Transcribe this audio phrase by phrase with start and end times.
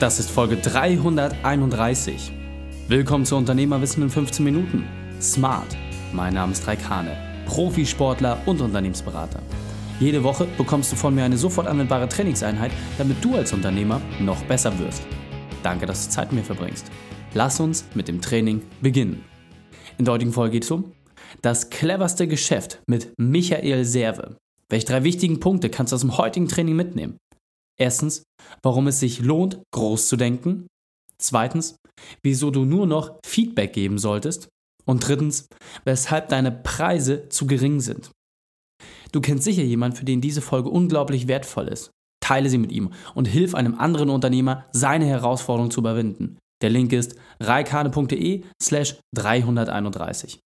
[0.00, 2.32] Das ist Folge 331.
[2.88, 4.88] Willkommen zu Unternehmerwissen in 15 Minuten.
[5.20, 5.76] Smart.
[6.14, 9.42] Mein Name ist Raikane, Profisportler und Unternehmensberater.
[10.00, 14.42] Jede Woche bekommst du von mir eine sofort anwendbare Trainingseinheit, damit du als Unternehmer noch
[14.44, 15.02] besser wirst.
[15.62, 16.90] Danke, dass du Zeit mit mir verbringst.
[17.34, 19.22] Lass uns mit dem Training beginnen.
[19.98, 20.92] In der heutigen Folge geht es um
[21.42, 24.38] das cleverste Geschäft mit Michael Serve.
[24.70, 27.18] Welche drei wichtigen Punkte kannst du aus dem heutigen Training mitnehmen?
[27.80, 28.24] Erstens,
[28.62, 30.66] warum es sich lohnt, groß zu denken.
[31.18, 31.76] Zweitens,
[32.22, 34.48] wieso du nur noch Feedback geben solltest.
[34.84, 35.48] Und drittens,
[35.84, 38.10] weshalb deine Preise zu gering sind.
[39.12, 41.90] Du kennst sicher jemanden, für den diese Folge unglaublich wertvoll ist.
[42.22, 46.38] Teile sie mit ihm und hilf einem anderen Unternehmer, seine Herausforderung zu überwinden.
[46.62, 50.40] Der Link ist reikane.de slash 331.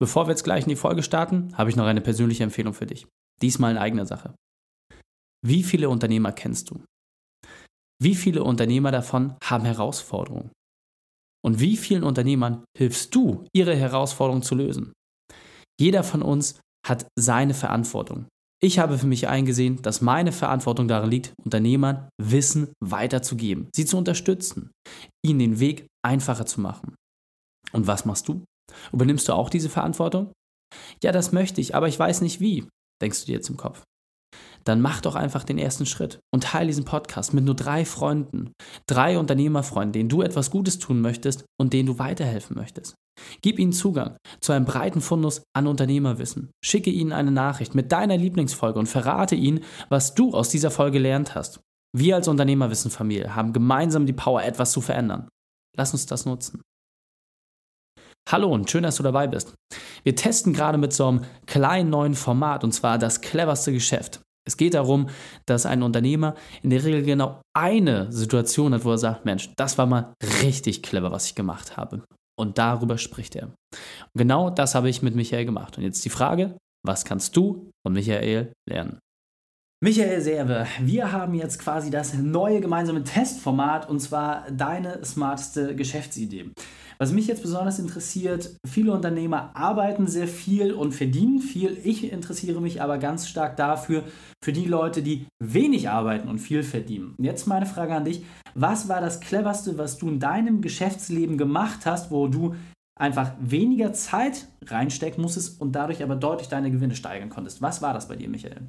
[0.00, 2.86] Bevor wir jetzt gleich in die Folge starten, habe ich noch eine persönliche Empfehlung für
[2.86, 3.06] dich.
[3.42, 4.34] Diesmal in eigener Sache.
[5.46, 6.82] Wie viele Unternehmer kennst du?
[8.02, 10.50] Wie viele Unternehmer davon haben Herausforderungen?
[11.44, 14.92] Und wie vielen Unternehmern hilfst du, ihre Herausforderungen zu lösen?
[15.80, 18.26] Jeder von uns hat seine Verantwortung.
[18.60, 23.96] Ich habe für mich eingesehen, dass meine Verantwortung darin liegt, Unternehmern Wissen weiterzugeben, sie zu
[23.96, 24.72] unterstützen,
[25.24, 26.96] ihnen den Weg einfacher zu machen.
[27.72, 28.44] Und was machst du?
[28.92, 30.32] Übernimmst du auch diese Verantwortung?
[31.02, 32.68] Ja, das möchte ich, aber ich weiß nicht wie,
[33.00, 33.84] denkst du dir jetzt im Kopf
[34.68, 38.52] dann mach doch einfach den ersten Schritt und teile diesen Podcast mit nur drei Freunden,
[38.86, 42.94] drei Unternehmerfreunden, denen du etwas Gutes tun möchtest und denen du weiterhelfen möchtest.
[43.42, 46.50] Gib ihnen Zugang zu einem breiten Fundus an Unternehmerwissen.
[46.64, 50.98] Schicke ihnen eine Nachricht mit deiner Lieblingsfolge und verrate ihnen, was du aus dieser Folge
[50.98, 51.60] gelernt hast.
[51.96, 55.28] Wir als Unternehmerwissenfamilie haben gemeinsam die Power, etwas zu verändern.
[55.76, 56.60] Lass uns das nutzen.
[58.28, 59.54] Hallo und schön, dass du dabei bist.
[60.02, 64.20] Wir testen gerade mit so einem kleinen neuen Format und zwar das cleverste Geschäft.
[64.48, 65.08] Es geht darum,
[65.46, 69.76] dass ein Unternehmer in der Regel genau eine Situation hat, wo er sagt, Mensch, das
[69.76, 72.02] war mal richtig clever, was ich gemacht habe.
[72.38, 73.48] Und darüber spricht er.
[73.48, 75.76] Und genau das habe ich mit Michael gemacht.
[75.76, 78.98] Und jetzt die Frage, was kannst du von Michael lernen?
[79.84, 86.52] Michael Serve, wir haben jetzt quasi das neue gemeinsame Testformat und zwar deine smarteste Geschäftsidee.
[87.00, 91.78] Was mich jetzt besonders interessiert, viele Unternehmer arbeiten sehr viel und verdienen viel.
[91.84, 94.02] Ich interessiere mich aber ganz stark dafür,
[94.42, 97.14] für die Leute, die wenig arbeiten und viel verdienen.
[97.18, 98.24] Jetzt meine Frage an dich.
[98.54, 102.56] Was war das cleverste, was du in deinem Geschäftsleben gemacht hast, wo du
[102.98, 107.62] einfach weniger Zeit reinstecken musstest und dadurch aber deutlich deine Gewinne steigern konntest?
[107.62, 108.68] Was war das bei dir, Michael?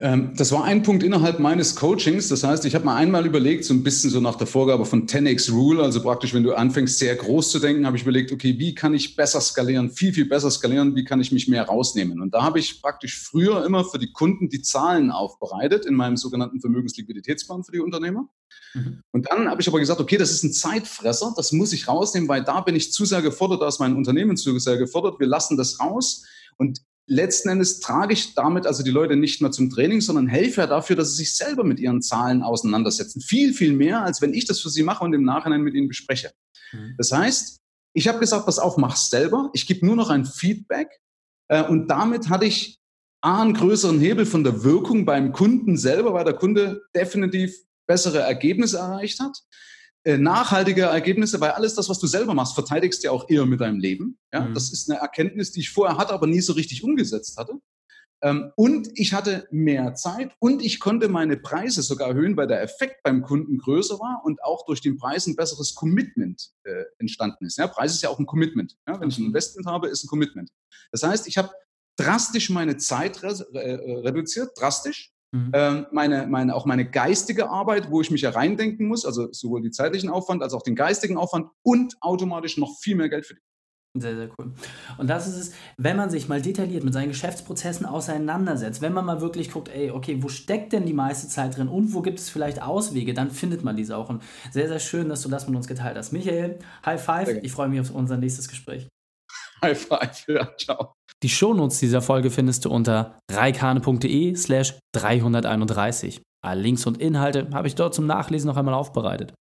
[0.00, 2.28] Ähm, das war ein Punkt innerhalb meines Coachings.
[2.28, 5.06] Das heißt, ich habe mal einmal überlegt, so ein bisschen so nach der Vorgabe von
[5.06, 8.58] 10x Rule, also praktisch, wenn du anfängst, sehr groß zu denken, habe ich überlegt, okay,
[8.58, 12.20] wie kann ich besser skalieren, viel, viel besser skalieren, wie kann ich mich mehr rausnehmen?
[12.20, 16.16] Und da habe ich praktisch früher immer für die Kunden die Zahlen aufbereitet in meinem
[16.16, 18.28] sogenannten Vermögensliquiditätsplan für die Unternehmer.
[18.74, 19.00] Mhm.
[19.12, 22.28] Und dann habe ich aber gesagt, okay, das ist ein Zeitfresser, das muss ich rausnehmen,
[22.28, 25.28] weil da bin ich zu sehr gefordert, da ist mein Unternehmen zu sehr gefordert, wir
[25.28, 26.24] lassen das raus.
[26.56, 30.62] Und letzten Endes trage ich damit also die Leute nicht nur zum Training, sondern helfe
[30.62, 33.20] ja dafür, dass sie sich selber mit ihren Zahlen auseinandersetzen.
[33.20, 35.88] Viel, viel mehr, als wenn ich das für sie mache und im Nachhinein mit ihnen
[35.88, 36.32] bespreche.
[36.72, 36.94] Mhm.
[36.96, 37.60] Das heißt,
[37.92, 39.50] ich habe gesagt, pass auf, mach's selber.
[39.52, 40.88] Ich gebe nur noch ein Feedback.
[41.48, 42.80] Äh, und damit hatte ich
[43.20, 47.54] A, einen größeren Hebel von der Wirkung beim Kunden selber, weil der Kunde definitiv
[47.86, 49.38] bessere Ergebnisse erreicht hat.
[50.06, 53.46] Äh, nachhaltige Ergebnisse, weil alles das, was du selber machst, verteidigst du ja auch eher
[53.46, 54.18] mit deinem Leben.
[54.34, 54.42] Ja?
[54.42, 54.54] Mhm.
[54.54, 57.54] Das ist eine Erkenntnis, die ich vorher hatte, aber nie so richtig umgesetzt hatte.
[58.22, 62.62] Ähm, und ich hatte mehr Zeit und ich konnte meine Preise sogar erhöhen, weil der
[62.62, 67.46] Effekt beim Kunden größer war und auch durch den Preis ein besseres Commitment äh, entstanden
[67.46, 67.56] ist.
[67.56, 67.66] Ja?
[67.66, 68.76] Preis ist ja auch ein Commitment.
[68.86, 69.00] Ja?
[69.00, 69.24] Wenn ich ein.
[69.24, 70.50] Investment habe, ist ein Commitment.
[70.92, 71.48] Das heißt, ich habe
[71.96, 75.50] drastisch meine Zeit äh, reduziert, drastisch, Mhm.
[75.52, 79.62] Ähm, meine, meine, auch meine geistige Arbeit, wo ich mich ja reindenken muss, also sowohl
[79.62, 83.34] den zeitlichen Aufwand als auch den geistigen Aufwand und automatisch noch viel mehr Geld für
[83.34, 83.48] verdienen.
[83.96, 84.52] Sehr, sehr cool.
[84.98, 89.04] Und das ist es, wenn man sich mal detailliert mit seinen Geschäftsprozessen auseinandersetzt, wenn man
[89.04, 92.20] mal wirklich guckt, ey, okay, wo steckt denn die meiste Zeit drin und wo gibt
[92.20, 94.08] es vielleicht Auswege, dann findet man diese auch.
[94.08, 94.22] Und
[94.52, 96.12] sehr, sehr schön, dass du das mit uns geteilt hast.
[96.12, 97.28] Michael, High Five.
[97.42, 98.88] Ich freue mich auf unser nächstes Gespräch.
[99.62, 100.24] High Five.
[100.28, 100.94] Ja, ciao.
[101.24, 106.20] Die Shownotes dieser Folge findest du unter reikane.de slash 331.
[106.44, 109.32] Alle Links und Inhalte habe ich dort zum Nachlesen noch einmal aufbereitet.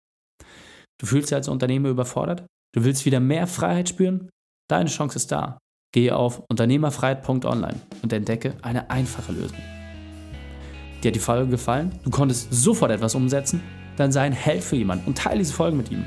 [1.02, 2.46] Du fühlst dich als Unternehmer überfordert?
[2.74, 4.30] Du willst wieder mehr Freiheit spüren?
[4.70, 5.58] Deine Chance ist da.
[5.94, 9.60] Gehe auf unternehmerfreiheit.online und entdecke eine einfache Lösung.
[11.04, 12.00] Dir hat die Folge gefallen?
[12.06, 13.62] Du konntest sofort etwas umsetzen?
[13.98, 16.06] Dann sei ein Held für jemanden und teile diese Folge mit ihm.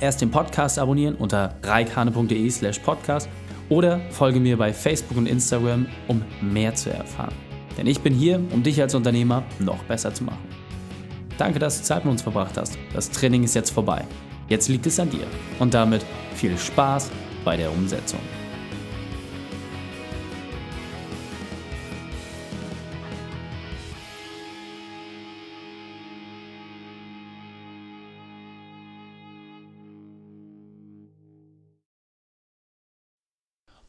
[0.00, 3.28] Erst den Podcast abonnieren unter reikane.de slash podcast
[3.72, 7.32] oder folge mir bei Facebook und Instagram, um mehr zu erfahren.
[7.78, 10.46] Denn ich bin hier, um dich als Unternehmer noch besser zu machen.
[11.38, 12.76] Danke, dass du Zeit mit uns verbracht hast.
[12.92, 14.04] Das Training ist jetzt vorbei.
[14.48, 15.26] Jetzt liegt es an dir.
[15.58, 16.04] Und damit
[16.34, 17.10] viel Spaß
[17.46, 18.20] bei der Umsetzung.